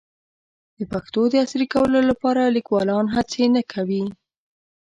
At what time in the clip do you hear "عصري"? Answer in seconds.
1.43-1.67